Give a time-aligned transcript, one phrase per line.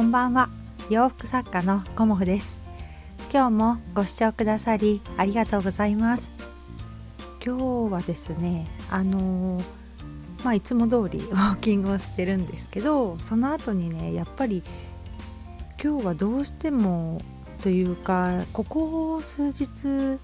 [0.00, 0.48] こんばんは。
[0.88, 2.62] 洋服作家のコモフです。
[3.30, 6.34] 今日もご視聴くださりありがとうございます。
[7.44, 9.62] 今日はですねあのー、
[10.42, 14.62] まあいつも通り ウォーキングをしてるんですけどその後にねやっぱり
[15.84, 17.20] 今日はどうしても
[17.62, 20.18] というかここ数日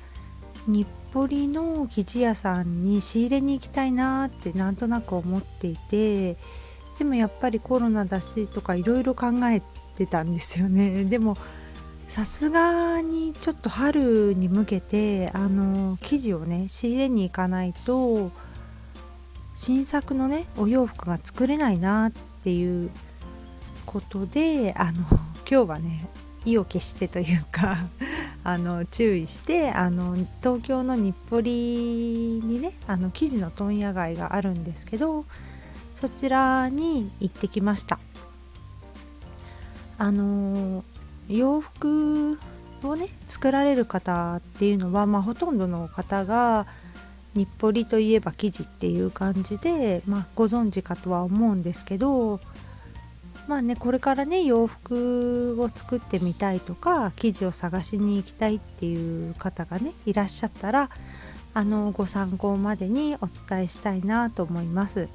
[0.67, 6.39] 日暮里の生地屋さんに仕入れに行きたいなってなんとなく思っていて
[6.99, 9.61] でもやっぱりコロナだしとかいろいろ考え
[9.97, 11.05] てたんですよね。
[11.09, 11.37] でも
[12.09, 18.31] さすがにちょっと春に向けてあの生地をね仕入れに行かないと
[19.55, 22.91] 新作のねお洋服が作れないなっていう
[23.85, 25.05] ことであの
[25.51, 26.09] 今日はね
[26.45, 27.77] 意を決してというか
[28.45, 35.25] あの注意してあの東京の日暮里にねあの生地の問屋街があるんですけど
[35.97, 37.99] そちらに行ってきました
[39.97, 40.85] あの
[41.27, 42.39] 洋服
[42.85, 46.67] をね作られる方っていうのは、まあ、ほとんどの方が
[47.35, 52.41] 日暮里といえば生地っていう感じで、まあ、ご存知かとは思うんですけど
[53.49, 60.91] まあねこれからね洋服を作ってみたいとか生地を探しに行きたいっていう方がねいらっしゃったら
[61.55, 65.09] あのご参考までにお伝えしたいなと思います。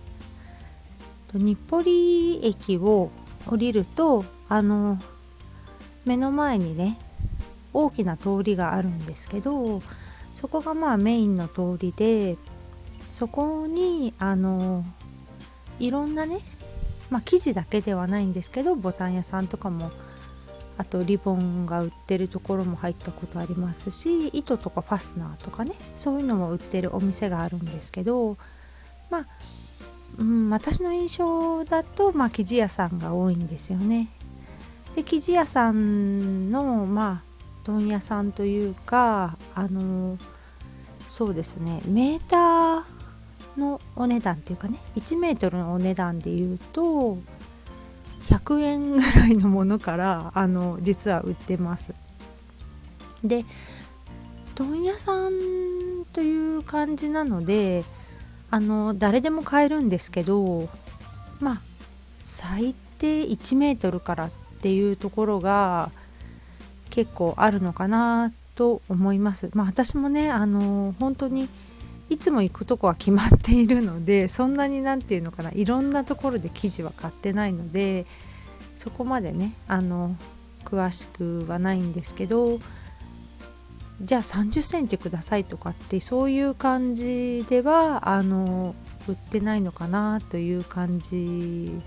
[1.38, 3.12] 日暮里駅を
[3.48, 4.98] 降りるとあの
[6.06, 6.98] 目の前にね
[7.74, 9.82] 大きな通りがあるんですけど
[10.36, 12.38] そこがまあメインの通りで
[13.12, 14.84] そこにあの
[15.80, 16.40] いろんなね
[17.10, 19.92] まあ生地だけではないんですけどボタン屋さんとかも
[20.78, 28.38] あとリボンが売ってるところも入ったことありますし糸とかファスナーとかねそういうのも売ってるお店があるんですけど
[29.10, 29.26] まあ
[30.18, 34.10] うん、私の印象だと、まあ、生地屋さんが多いんですよね。
[34.96, 37.32] で生地屋さんのまあ
[37.64, 40.18] 問屋さんというかあの
[41.08, 47.18] そうですねメーターのお値段っていうかね1メートルのお値段でいうと
[48.24, 51.94] 100円ぐらいのものからあの実は売ってます。
[53.24, 53.46] で
[54.56, 57.84] 問屋さんという感じなので
[58.52, 60.70] あの誰でも買えるんですけど
[61.40, 61.62] まあ
[62.20, 64.32] 最低1メートルからっ
[64.62, 65.90] ていうところが
[66.90, 69.50] 結構あるのかなと思います。
[69.54, 71.50] まあ私もねあの本当に
[72.10, 78.06] いつも行くとこは決まっているのでそんなに何て言うのかないろんなところで生地は買ってないので
[78.76, 80.18] そこまでねあの
[80.66, 82.60] 詳しくはないんですけど
[84.04, 88.76] じゃあ30センチくださいとかってそういう感じではあの
[89.08, 91.80] 売ってないのかなという感じ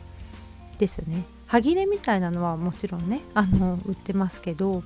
[0.78, 1.24] ですね。
[1.46, 4.82] 歯切れみたいなのはもちろんねあの売ってますけど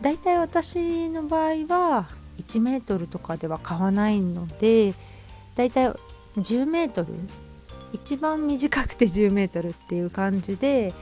[0.00, 2.08] だいたい私の場合は
[2.38, 4.94] 1メートルとかでは買わないので
[5.54, 5.92] だいたい
[6.36, 7.08] 10メートル
[7.92, 10.94] 一番短くて10メートルっていう感じで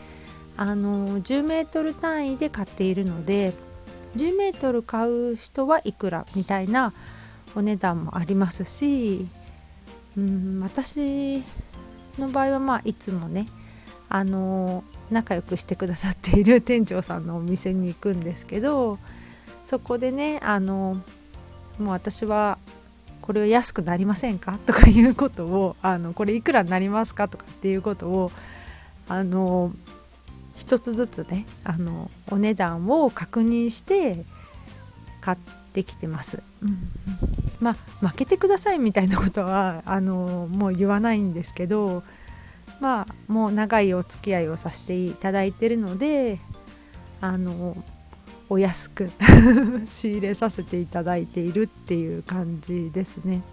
[0.56, 3.53] あの10メートル単位で買っているので
[4.19, 6.93] 10メートル買う人はいくらみたいな
[7.55, 9.29] お値段もありますし、
[10.17, 11.43] うん、私
[12.19, 13.47] の場合はまあいつもね
[14.09, 18.99] あの仲良くしてくださっている店長さんのお店に行くんですけど
[19.62, 21.01] そこでねあの
[21.78, 22.59] もう私は
[23.21, 24.59] これは安くなりませんか？
[24.67, 27.28] とかいうことをあのこれいくらになりますか？
[27.28, 28.33] とかっていうことを
[29.09, 29.73] あの
[30.59, 34.25] 一つずつねあのお値段を確認して
[35.21, 35.39] 買っ
[35.73, 36.43] てきてます。
[36.61, 36.79] うん、
[37.61, 42.03] まあ負けてくださいみたいなことはあのもう言わないんですけど
[42.81, 46.41] まあもう長いお付き合いをさせていただいてるので
[47.21, 47.77] あの
[48.49, 49.11] お安く
[49.87, 53.45] 仕入れさせていただいているっていう感じですね。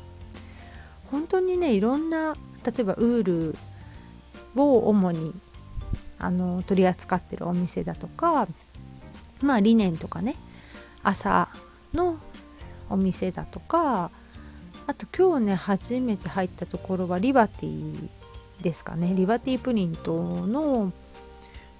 [1.12, 2.34] 本当にねいろんな
[2.66, 3.56] 例えばウール
[4.56, 5.36] を主に
[6.19, 8.47] あの取り扱ってるお店だとか
[9.41, 10.35] まあリネンとかね
[11.03, 11.50] 朝
[11.94, 12.17] の
[12.89, 14.12] お店だとか
[14.88, 18.09] あと今日ね初めて入ったところはリバティ
[18.62, 19.13] ですかね。
[19.13, 20.94] リバティプリントの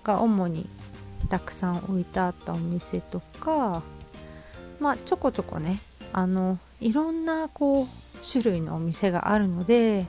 [0.04, 0.68] が主に
[1.30, 3.82] たくさん置いてあったお店とか
[4.80, 5.80] まあちょこちょこね
[6.14, 7.88] あのいろんなこう
[8.22, 10.06] 種類のお店があるので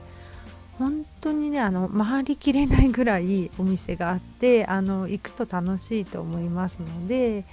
[0.77, 7.45] 本当にねあの回りきれないぐらいお店があってあの行くと楽しいと思いますので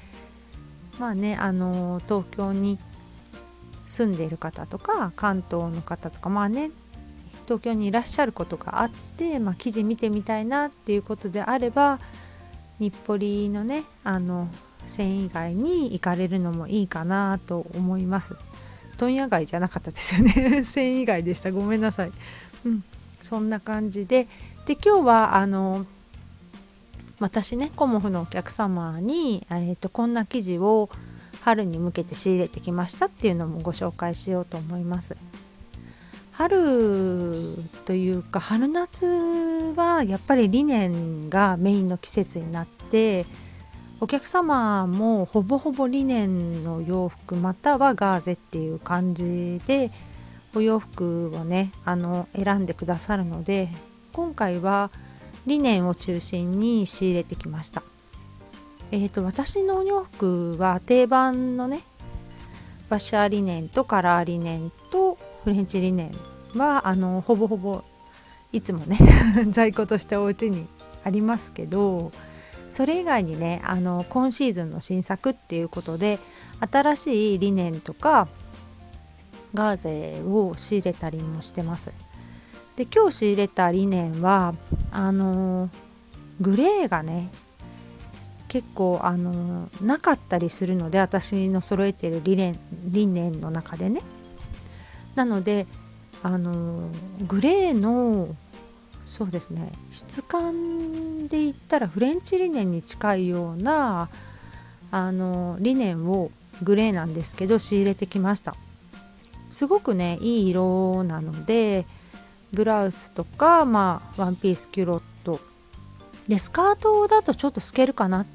[0.99, 2.79] まあねあの東京に
[3.87, 6.71] 住んでいる方とか関東の方とかまあね
[7.45, 11.99] 東京にいらっしゃることがあって、まあ、記事見てみたいなっていうことであれば
[12.79, 14.49] 日暮里のねあの
[14.87, 18.37] 繊維街に行かれるのもいいかなと思います。
[18.99, 20.63] 問屋街じゃなかったですよね。
[20.65, 21.51] 繊維街でした。
[21.53, 22.13] ごめんなさい。
[22.67, 22.85] うん。
[23.25, 24.29] そんな感じで
[24.67, 25.87] で今日はあの
[27.21, 30.91] 私ねコモフのお客様に、えーと、こんな生地を
[31.41, 35.17] 春に向けて仕入れてきましたっていうのもご紹介しようと思います。
[36.33, 37.55] 春
[37.87, 39.07] というか春夏
[39.75, 43.25] はやっぱりリネンがメインの季節になって
[44.01, 49.91] お客様もほぼほぼリネンの洋服またはガーゼっていう感じで
[50.55, 53.69] お洋服をねあの選んでくださるので
[54.13, 54.91] 今回は
[55.47, 57.83] リネンを中心に仕入れてきました。
[58.91, 61.81] えーと、私のお洋服は定番のね
[62.89, 66.13] バシャーリネンとカラーリネンとフレンチリネ
[66.55, 67.83] ンはあのほぼほぼ
[68.53, 68.99] いつもね
[69.51, 70.67] 在庫としてお家に
[71.03, 72.13] ありますけど
[72.69, 76.19] それ以外にねあの今シーズンの新作っていうことで
[76.71, 78.29] 新しいリネンとか
[79.55, 81.93] ガーゼを仕入れたりもしてます。
[82.77, 84.55] で今日仕入れたリネンは
[84.91, 85.71] あの
[86.41, 87.31] グレーがね
[88.49, 94.01] 結構あのなかったりするので私の揃えてるリネンリネンの中でね
[95.15, 95.67] なので
[96.23, 96.89] あの
[97.29, 98.35] グレーの
[99.07, 104.09] そうですね質感で言ったらフレンチリネンに近いような
[104.91, 106.31] あのリネンを
[106.63, 108.57] グレーなんですけど仕入れてきました
[109.55, 111.87] すごくねいい色なので
[112.53, 115.39] ブラウスとか、まあ、ワンピースキュロット
[116.27, 118.27] でスカートだとちょっと透けるかなっ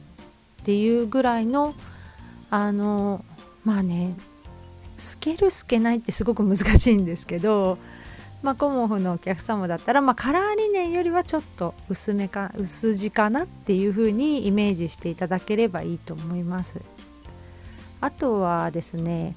[0.63, 1.75] ていうぐらいの
[2.49, 3.25] あの
[3.65, 4.15] まあね
[4.97, 7.77] 透ける透けないってすごく難しいんですけど、
[8.41, 16.81] まあ、コモフのお客様だったら、まあ、カラーリネンよりはちょっと薄めか薄地かなっていう風にイメージしていただければいいと思います。
[17.99, 19.35] あとはですね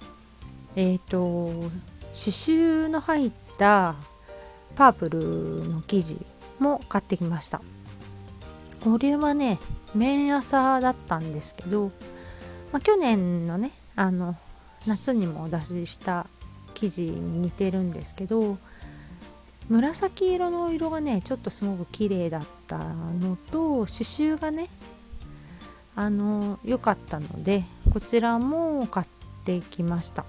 [0.77, 1.71] えっ、ー、と刺
[2.11, 3.95] 繍の入った
[4.75, 6.19] パープルの生地
[6.59, 7.61] も買ってきました。
[8.83, 9.59] これはね
[9.95, 11.93] 綿朝だったんですけど、
[12.73, 14.37] まあ、去年のねあの
[14.87, 16.27] 夏にもお出しした
[16.75, 18.59] 生地に似てるんですけど
[19.69, 24.69] 紫色の色がねちょっとすごく綺麗だったのと刺繍がね
[25.95, 29.07] あの良かったのでこちらも買っ
[29.45, 30.25] てきました。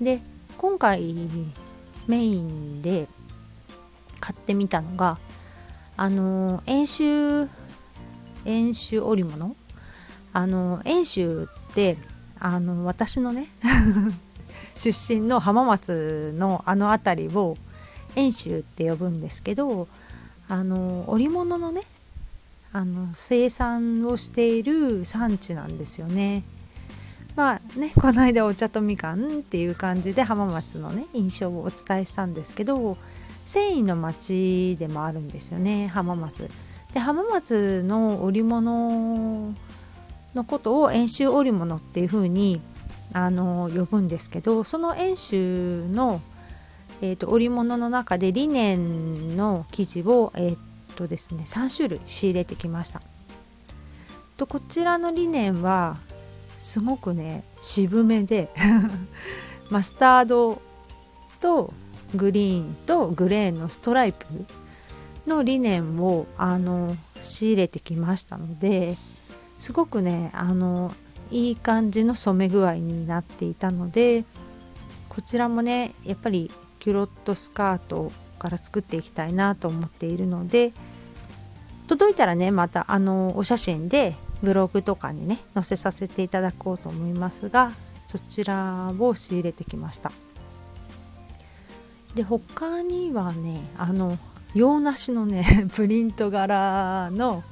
[0.00, 0.20] で
[0.56, 1.14] 今回
[2.06, 3.06] メインで
[4.20, 5.18] 買ってみたのが
[5.96, 7.48] あの遠州
[8.44, 9.56] 遠州織物？
[10.32, 11.98] あの遠州って
[12.38, 13.48] あの私のね
[14.76, 17.56] 出身の浜松のあの辺りを
[18.14, 19.88] 遠州って呼ぶんですけど
[20.48, 21.82] あの織物のね
[22.72, 26.44] あの生産をしている産地なんですよね。
[27.36, 32.96] まあねこの間お茶とみかんっていう感じで浜松のね印象をお伝えしたんですけど
[33.44, 36.48] 繊維の町でもあるんですよね浜松。
[36.92, 39.54] で浜松の織物
[40.34, 42.60] のことを遠州織物っていう風に
[43.12, 46.20] あに呼ぶんですけどその遠州の、
[47.00, 50.58] えーと、織物の中でリネンの生地を、えー
[51.00, 53.00] とですね、3種類仕入れてきました。
[54.36, 55.96] とこちらのリネンは
[56.60, 58.50] すごくね渋めで
[59.70, 60.60] マスタード
[61.40, 61.72] と
[62.14, 64.26] グリーンとグレーのストライプ
[65.26, 68.96] のリネンをあの仕入れてきましたので
[69.58, 70.92] すごくねあの
[71.30, 74.26] いい感じの染め具合になっていたので
[75.08, 80.72] こちらもねやっぱりキュロットスカートから作っていきたいなと思っているので
[81.88, 87.72] 届いたらねまたあのお写真でブログとかにね載せさせていただこうと思いますが
[88.04, 90.10] そちらを仕入れてきました。
[92.14, 94.18] で他にはねあの
[94.54, 95.44] 洋梨のね
[95.74, 97.44] プリント柄の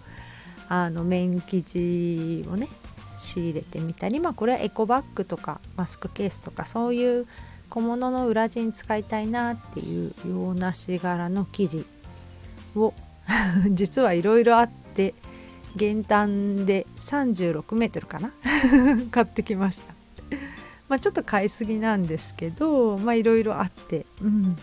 [0.68, 2.68] あの綿生地をね
[3.16, 7.26] 仕入れてみたりまあこれはエコバッグとかマスクケースとかそういう
[7.71, 11.87] 小物の裏地に使いたいなっていう洋梨柄の生地
[12.75, 12.92] を
[13.71, 15.14] 実はいろいろあって
[15.79, 18.33] 減反で36メートルかな？
[19.11, 19.95] 買ってきました。
[20.89, 24.57] まあちょっと買いすぎなんですけどまあいろいろあってうん。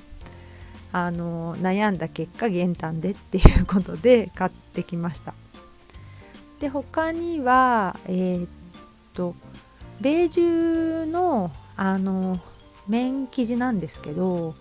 [0.92, 5.34] あの悩んだ結果減反でっていうことで買ってきました。
[6.62, 8.50] で他にはえー、っ
[9.14, 9.36] と
[10.00, 12.40] ベージュのあの
[12.88, 14.56] 綿生地なんですけど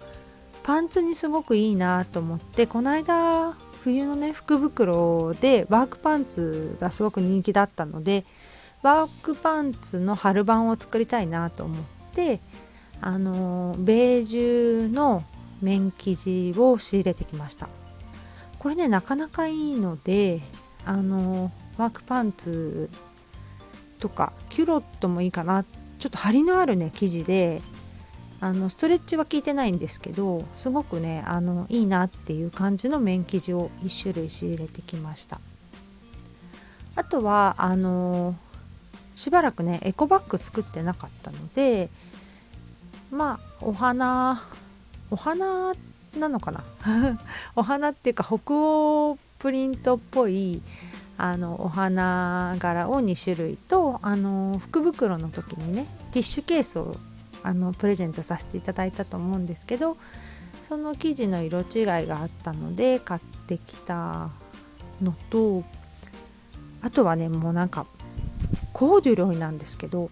[0.64, 8.24] パンツにすごくいいなと思ってこの間冬のね福袋でワークパンツがすごく人気だったので
[8.82, 12.40] ワークパンツの春版を作りたいなと思って
[13.02, 15.22] あのベージュの
[15.60, 17.68] 綿生地を仕入れてきました。
[18.58, 20.40] これねなかなかいいので
[20.86, 22.88] あのワークパンツ
[24.00, 25.62] とかキュロットもいいかな。
[25.98, 27.60] ちょっと張りのあるね生地で
[28.44, 35.40] あのストレッチは効いてないんですけどすごくねあのいいなっていう感じの綿生地を1種類仕入れてきました。
[36.94, 38.36] あとはあの
[39.14, 41.88] しばらくねエコバッグ作ってなかったので
[43.10, 44.42] まあお花
[45.10, 45.72] お花
[46.14, 46.64] なのかな？
[47.56, 50.60] お花っていうか北欧プリントっぽい
[51.16, 56.98] あのお花柄を2種類とあの福袋の時にねティッシュケースを
[57.44, 59.96] あのプレゼントさせていただいたと思うんですけど
[60.62, 61.64] その生地の色違い
[62.06, 64.30] があったので買ってきた
[65.02, 65.62] のと
[66.80, 67.86] あとはねもうなんか
[68.72, 70.10] コーデュロイなんですけど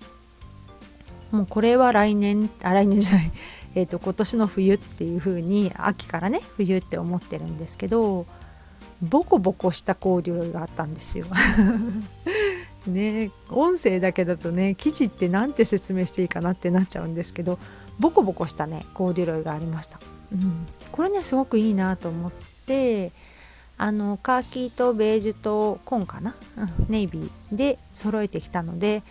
[1.31, 3.33] もうこれは来年あ来年じゃない。
[3.75, 8.27] えーと今年の冬っていう風に秋からね冬って思ってるんですけど
[9.01, 11.25] ボコボコしたコーデュロイがあったんですよ。
[12.87, 17.59] ね音声だけだとね記事って何て説明していいかなってなっちゃうんですけど
[17.99, 20.01] ボコボコしたねコーデュロイがありました、
[20.33, 22.33] うん、これねすごくいいなと思っ
[22.67, 23.13] て
[23.79, 29.03] あのカーキとベージュと紺かな、うん、ネイビーで揃えてきたので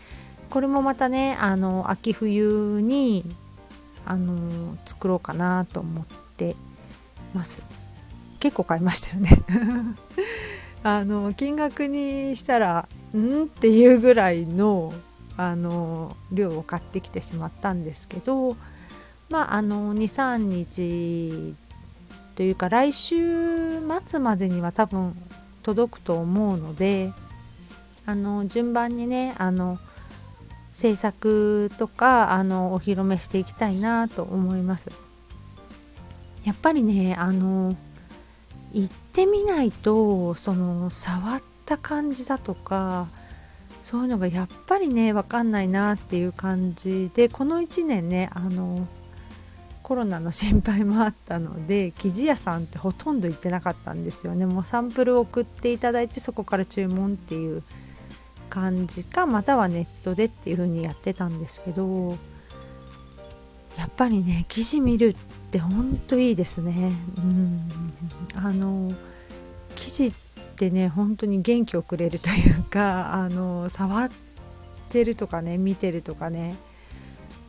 [0.50, 3.24] これもまたねあの秋冬に
[4.06, 6.56] あの作ろうかなと思って
[7.34, 7.62] ます。
[8.42, 9.30] 結構買いましたよね。
[10.84, 13.44] あの金額にしたらん？
[13.44, 14.94] っていうぐらいの
[15.38, 18.56] あの量を買ってきてしまったんですけど
[19.30, 21.56] まああの23日
[22.36, 25.15] というか来週末までには多分
[25.63, 27.12] 届くと思うので
[28.06, 29.80] あの順番にねあの
[30.74, 34.91] 制作とかあのお披露目していきたいなと思います。
[36.44, 37.75] やっぱりねあの
[38.74, 41.41] 行ってみないとその触っ
[41.72, 43.08] た感じだとか
[43.82, 48.88] そういうのがやっぱりね分かんないなっていう感じでこの1年ねあの
[49.82, 57.63] コロナの心配もあったので生地屋さんってほとんど行ってなかったんですよねもうサンプルを送っていただいてそこから注文っていう
[58.50, 62.18] 感じかまたはネットでっていう風にやってたんですけど
[63.78, 65.16] やっぱりね生地見るっ
[65.51, 66.92] てほんといいですね。
[67.18, 67.62] うん
[68.36, 68.92] あの
[69.75, 70.13] 生地
[70.68, 74.10] ってね本当に元気をくれるというか あの触っ
[74.89, 76.56] てるとかね見てるとかね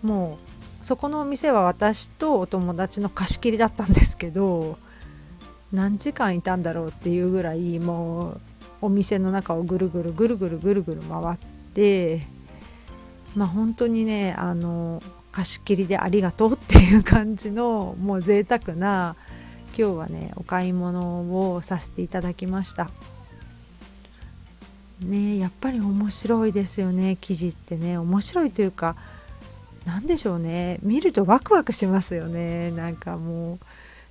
[0.02, 0.38] も
[0.83, 4.78] うそこのお店は私とお友達の貸し切りだったんですけど
[5.73, 8.40] 何時間いたんだろうっていうぐらいもう
[8.81, 11.38] お店の中をぐるぐるぐるぐるぐるぐる回っ
[11.75, 12.26] て
[13.37, 19.16] まあ本当にねあの貸し切りでありがとうっていう感じのもう贅沢な
[19.76, 22.91] 今日はねお買い物をさせていただきました。
[25.00, 27.99] ねやっぱり面白いですよね生地ってね。
[27.99, 28.97] 面白いというか
[29.85, 30.79] 何でしょうね。
[30.83, 32.71] 見るとワクワクしますよね。
[32.71, 33.59] なんかもう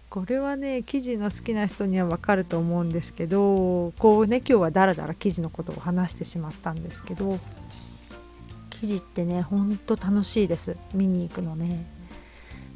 [0.09, 7.39] これはね生地の好きな人にはわかると思うんですけどこうね今日はだらだら生地のことを話してしまったんですけど
[8.71, 10.77] 生地ってねほんと楽しいです。
[10.93, 11.85] 見に行くのね。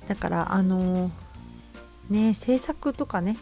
[0.08, 1.12] だからあの
[2.09, 3.38] ね制作とかね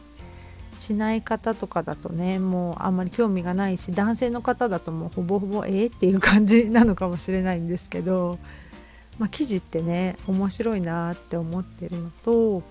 [0.78, 8.40] しない方とかだとねもうあんまり興味がないし男性の方だともうほぼほぼええっていう感じなのかもしれないんですけど、
[9.20, 12.64] まあ、生地ってね面白いなって思ってるのと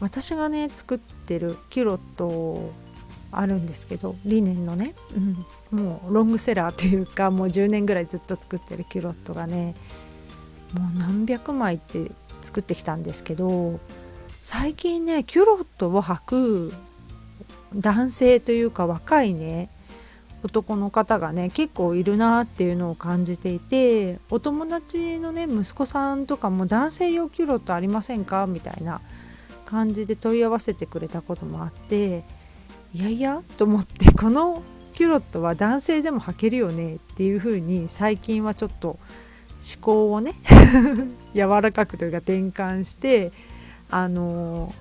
[0.00, 2.72] 私がね作ってるキュロット
[3.32, 4.94] あるんですけどリネンのね、
[5.72, 9.74] うん、もうロングセラーというかもう10年ぐらいずっと作ってるキュロットがね
[10.74, 13.78] もう何百枚って作ってきたんですけど
[14.42, 16.72] 最近ねキュロットを履く
[17.74, 19.68] 男性というか若いね
[20.42, 28.46] 男の方がね結構いるなっていうのを感じていてお友達のね息子さんとかも男性用キュロットありませんか？
[28.46, 29.02] みたいな
[29.66, 32.24] 感じで問い合わせてくれたこともあって
[32.94, 34.62] いやいやと思ってこの
[34.94, 36.96] キュロットは男性でも履けるよね？
[36.96, 38.98] っていう風に最近はちょっと思
[39.82, 40.34] 考をね
[41.36, 43.30] 柔らかくというか転換して
[43.90, 44.72] あの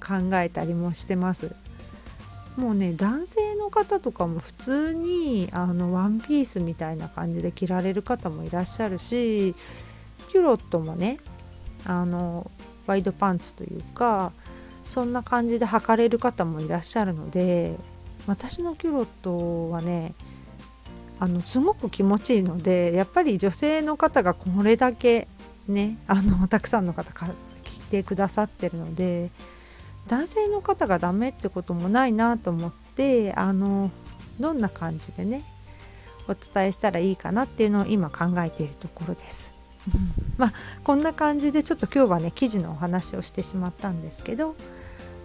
[0.00, 1.54] 考えたりもしてます。
[2.56, 9.54] もうね男性の方とかも普通にあのワンピースみたいな感じで着られる方もいらっしゃるし
[10.28, 11.18] キュロットもね
[11.84, 12.50] あの
[12.86, 14.32] ワイドパンツというか
[14.84, 17.76] そんな感じで履かれる方もいらっしゃるので
[18.26, 20.14] 私のキュロットはね
[21.18, 25.28] あのすごく気持ちいいのでやっぱり女性の方がこれだけ
[25.68, 27.12] ねあのたくさんの方
[27.90, 29.30] てくださってるので
[30.08, 33.90] 男性の方がダメってこともないなと思ってあの
[34.38, 35.44] どんな感じでね
[36.28, 39.52] お伝えしたらいいかなっていうのを今考えているところです。
[40.38, 40.52] まあ
[40.84, 44.54] こんな感じでちょっと今日はね記事のお話をしてしまったんですけど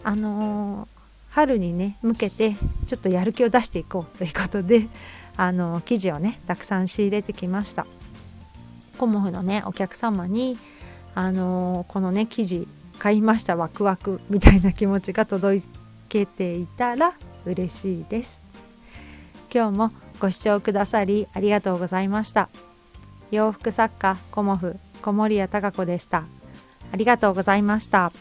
[0.04, 0.88] あのー、
[1.30, 2.56] 春にね向けて
[2.86, 4.88] ちょっとやる気を出していこうということで
[5.36, 7.86] あのー、記事をねたくさん仕入れてきました。
[8.98, 10.58] コモフのねお客様に
[11.16, 12.68] あのー、このね記事
[13.00, 15.62] 買いましたワクワクみたいな気持ちが届
[16.10, 17.14] けていたら
[17.46, 18.44] 嬉しいです。
[19.54, 22.50] 今日もご視聴くださりありがとうございました。
[23.32, 26.26] 洋服作家コモフ小森屋隆子でした。
[26.92, 28.12] ありがとうございました。